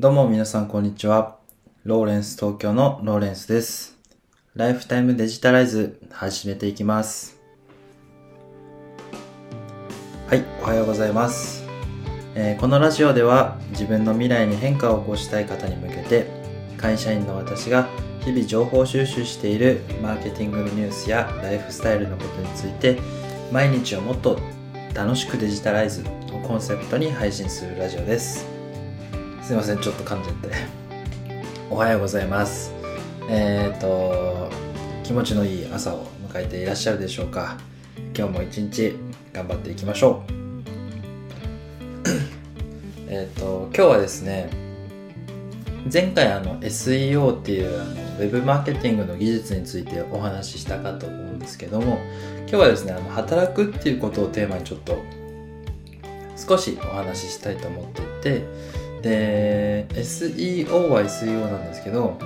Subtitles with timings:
[0.00, 1.36] どうも皆さんこんにちは。
[1.84, 3.98] ローレンス東京のローレンスです。
[4.54, 7.38] ライフタイムデジタライズ始めていきます。
[10.26, 11.66] はい、おはようございます。
[12.34, 16.28] えーこのラジオでは自分の未来に変化を起こしたい方に向けて
[16.78, 17.86] 会社員の私が
[18.24, 22.98] 日々情報収集しているマーケティングのニュースやライフスタイルのことについて
[23.52, 24.40] 毎日をもっと
[24.94, 28.49] 楽しくデジタライズをコンセプトに配信するラジオです。
[29.50, 30.48] すいません、ちょっと噛んじゃって。
[31.70, 32.72] おはようございます。
[33.28, 34.48] えっ、と、
[35.02, 37.56] 気持ちのいい朝を迎えていらっしゃるでしょうか。
[38.16, 38.94] 今日も一日
[39.32, 40.32] 頑張っていきましょう。
[43.10, 44.50] えっと、今日はですね、
[45.92, 51.98] 前回あの SEO っていうあのウェブマーケティングの技術についてお話ししたかと思うんですけども、
[52.42, 54.96] 今日はですね、あの働くっていうことをテーマにちょっと
[56.36, 58.44] 少しお話ししたいと思っていて、
[59.02, 62.18] で SEO は SEO なんですけど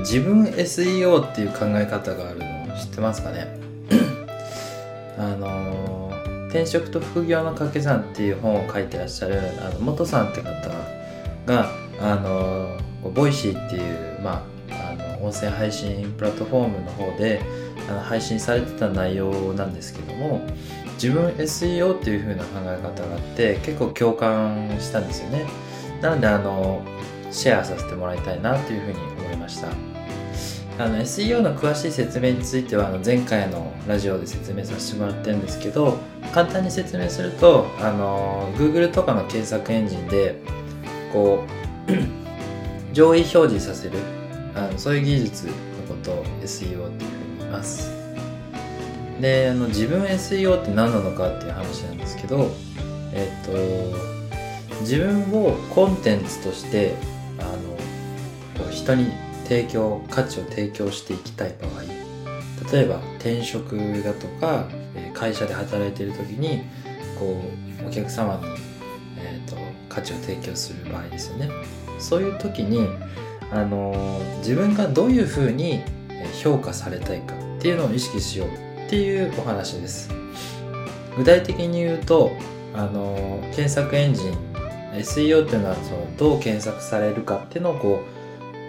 [0.00, 3.46] 自分 SEO っていう考え方があるの知ってますかね？
[5.18, 6.10] あの
[6.48, 10.50] 転職と副業の掛け算っていう本を書いてらっしゃるあの元さんって方
[11.46, 12.78] があの
[13.10, 17.40] Voicy っていう、まあ、あの音声配信プラットフォームの方で
[17.88, 20.40] あの配信されてた内容なんですけども
[20.94, 25.46] 自分 SEO っていう風な考え方があって結構共感したんですよね。
[26.02, 26.82] なのであの
[27.30, 29.68] シェアさせてもらいたいなというふうに思いました。
[30.78, 35.98] あの SEO の詳しい説明についてはあの前回のラジオで説明させてもらってるんですけど
[36.32, 40.40] 簡単に説明するとあの Google とかの検索エンジンで
[41.12, 41.44] こ
[41.88, 41.92] う
[42.94, 43.98] 上位表示させる
[44.54, 45.52] あのそういう技術の
[45.88, 47.90] ことを SEO っていうふうに言います。
[49.20, 52.50] であの自分 SEO って何なのかっていう話なんですけど
[53.12, 54.11] えっと
[54.82, 56.94] 自分をコンテンツとして
[57.38, 57.44] あ
[58.64, 59.12] の人に
[59.44, 61.82] 提供価値を提供していきたい場合
[62.72, 64.68] 例えば転職だとか
[65.14, 66.62] 会社で働いている時に
[67.18, 67.40] こ
[67.84, 68.42] うお客様に、
[69.18, 69.56] えー、と
[69.88, 71.50] 価値を提供する場合ですよね。
[71.98, 72.88] そういう時に
[73.50, 75.82] あの自分がどういうふうに
[76.42, 78.48] 評価されたいかっていうのを意識しよう
[78.86, 80.10] っていうお話です。
[81.16, 82.32] 具体的に言うと
[82.74, 84.34] あの検索エンジン
[84.92, 88.00] SEO っていうのはそのどう検索されるかっていうのをこ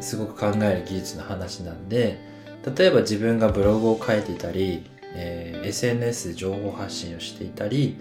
[0.00, 2.18] うすごく考える技術の話なんで
[2.76, 7.96] 例えば自分がブログを書いていたり、えー SNS で情報発信をしていたり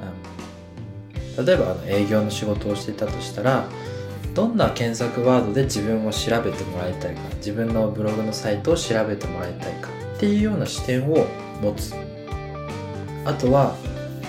[0.00, 0.04] あ
[1.40, 3.66] の例えばあの営業の仕事をしていたとしたら
[4.34, 11.26] どんな検索ワードで自分を調べてもらいたいか自分のブログのサイトを調べてもらいたいかっていうような視点を
[11.60, 11.94] 持つ。
[13.24, 13.76] あとは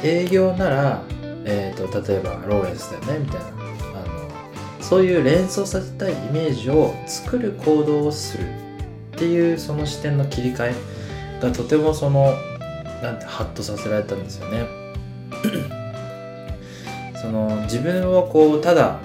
[0.04, 1.04] 営業なら
[1.46, 3.52] えー、と例えばローレンスだよねみたいなあ
[4.78, 8.50] のそういう連想させたいイメージを作る行動をする
[9.16, 12.34] っていうその視点の切り替えがとてもその
[13.02, 14.66] なんてハッとさせられたんですよね。
[17.22, 19.00] その自分をこうただ、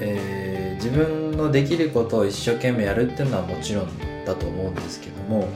[0.00, 0.46] えー
[0.76, 3.88] 自分のできることを一生懸命やるっていうのはもちろん
[4.24, 5.48] だと思うんですけども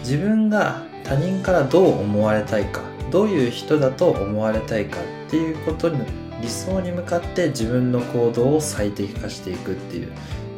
[0.00, 4.98] 自分が他人からどう思われたいかどういう人だと思われたいか
[5.34, 5.98] ていうことに
[6.40, 10.12] 理想に向かって自分の行動を最適化していくっていう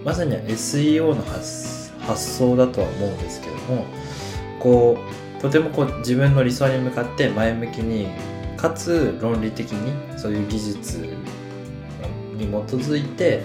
[0.04, 3.86] まさに SEO の発発想だとは思うんですけども
[4.60, 4.98] こ
[5.38, 8.08] うとてもこう自分の理想に向かって前向きに
[8.58, 10.98] かつ論理的にそういう技術
[12.34, 13.42] に基づいて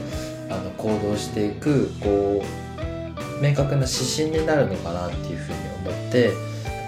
[0.50, 6.34] あの行動していくこう明確な指針になるのかなっていうふうに思って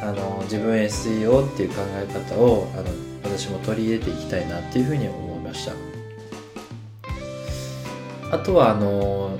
[0.02, 5.74] あの自分 SEO っていう考え方をあの私も取り入れていきたいなっていうふうに思いました。
[8.32, 9.38] あとはあの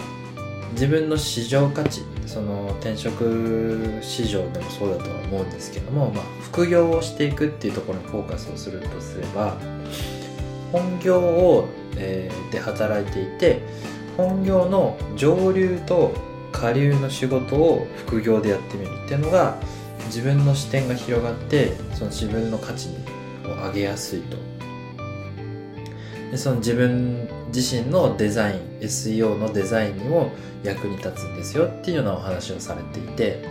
[0.74, 9.58] 自分の市場価値その転職市場でもそうだとは思うんですけども、まあ、副業をしていくっていうところにフォーカスをするとすれば
[10.72, 11.68] 本業を、
[11.98, 13.62] えーで働いていて
[14.16, 16.14] 本業の上流と
[16.52, 19.58] 下流の仕事を副業でやってみるっていうのが
[20.06, 22.92] 自分の視点が広がってその自分の価値を
[23.56, 24.38] 上げやすいと。
[26.32, 30.32] でその自分自身のデザイン SEO のデザインにも
[30.64, 33.46] 役に立つんですよっていうようなお話をされていて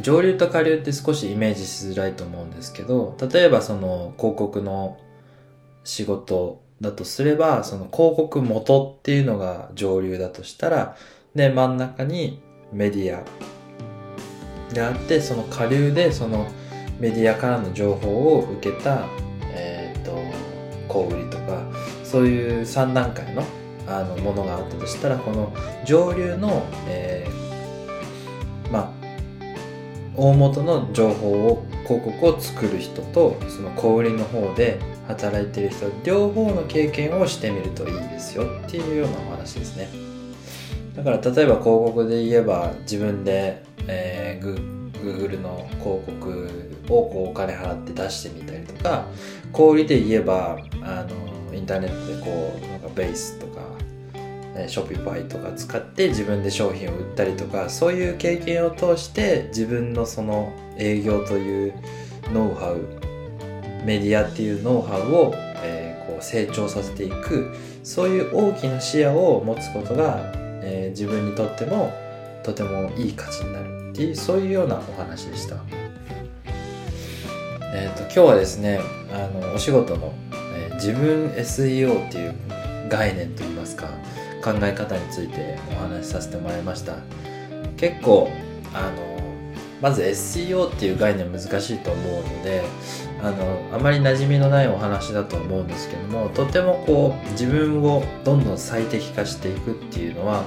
[0.00, 4.98] 上流と下流って少しイメージしづらいと思うんですけど例えばその広告の
[5.82, 10.96] 仕事だとすればその広告元っていうのが上流だとしたら
[11.34, 12.40] で真ん中に
[12.72, 13.24] メディア
[14.72, 16.46] であってその下流でその
[16.98, 19.06] メディアからの情報を受けた、
[19.52, 20.18] えー、と
[20.88, 21.62] 小売りとか
[22.04, 23.44] そういう3段階の
[23.86, 25.50] あのものがあったとしたらこの
[25.86, 28.98] 上流の、えー、まあ
[30.14, 39.88] 大元の情報を広告を作る人とその小売りの方で働いてる人両方の経験をしてみるといいですよっていうようなお話ですね。
[40.94, 49.06] だから例えば広告で言えば自分で、えー、Google の広告をこうお金払って出してみたりとか
[49.52, 53.62] 小売で言えばあのインターネットでこうなんかベースとか
[54.66, 61.74] ショピファイとか使って自分で商品を売ったりとかそういう経験を通して自分のその営業という
[62.32, 65.32] ノウハウメディアっていうノウハウを、
[65.62, 67.54] えー、こう成長させていく
[67.84, 70.32] そういう大きな視野を持つことが、
[70.62, 71.92] えー、自分にとっても
[72.42, 75.77] とてもいい価値になるっていうそういうようなお話でした。
[77.72, 78.80] えーと、今日はですね
[79.12, 82.34] あのお仕事の、えー、自分 SEO っていう
[82.88, 83.88] 概念といいますか
[84.42, 86.96] 考え方についてお話しさせてもらいました。
[87.76, 88.30] 結構
[88.74, 89.08] あの
[89.80, 92.62] まず SEO っていう概念難しいと思うので
[93.22, 100.44] あのあまり馴染みのないお話だと思うんですけどもとてもこう自分をどんどん最適化していくっていうのは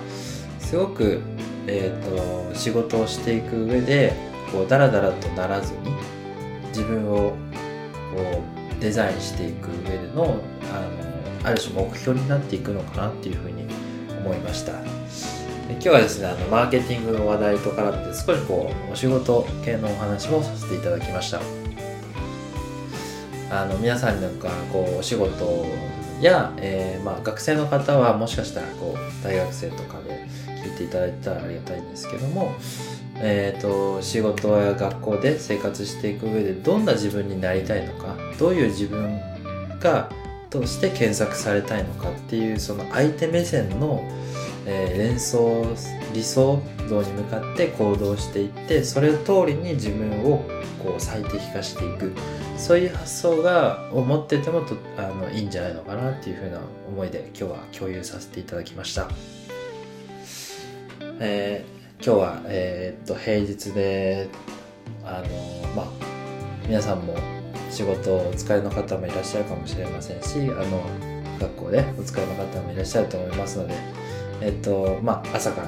[0.60, 1.22] すごく、
[1.68, 4.14] えーと、仕事をしていく上で
[4.52, 5.94] こうダラダラとならずに
[6.72, 7.36] 自分を
[8.14, 8.44] こ
[8.78, 10.82] うデザインしていく上でのあ
[11.44, 13.66] のある種目標になっていくのかなっていうふうに
[14.24, 14.74] 思いました。
[15.70, 21.40] 今日はですねあのマーケティングの話題と絡めて少しこうお仕事系のお話もさせていただきました。
[23.50, 25.66] あの皆さんなんかこうお仕事
[26.22, 30.26] や、えー、まあ、学生の方はもしかしたらこう大学生とかで
[30.64, 32.54] 聞いていただいたらありがたいんですけども、
[33.24, 39.20] えーと、仕事や学校で生活していく上でどんな自分になりたいのかどういう自分
[39.80, 40.10] が
[40.50, 44.04] として検索されたいのかっていうその相手目線の、
[44.66, 45.66] えー、連想
[46.14, 50.44] 理想像に向かって行動していってそれ通りに自分を
[50.84, 52.12] こう最適化していく
[52.58, 56.60] そういう発想がを持っててもとあのいいんじゃないのかなっていうふうな
[56.90, 59.10] 思いで今日は共有させていただきました。
[61.24, 64.28] えー、今日は、えー、っと平日で
[65.06, 65.86] あのまあ
[66.68, 67.16] 皆さんも
[67.70, 70.84] 仕事お疲れの方もいらっしゃるかもしれませんしあの
[71.40, 73.76] 学校でお疲れの方もいらっしゃると思いますので
[74.42, 75.68] えっとまあ朝から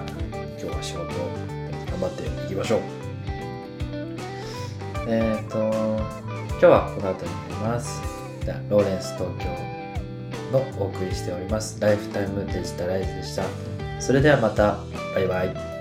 [0.59, 2.81] 今日は仕事頑張っていきましょう。
[5.07, 8.01] えっと今日はこの後になります。
[8.43, 9.45] じゃローレンス東京
[10.51, 11.79] のお送りしております。
[11.79, 13.43] ライフタイムデジタライズでした。
[13.99, 14.79] それではまた。
[15.13, 15.72] バイバイ。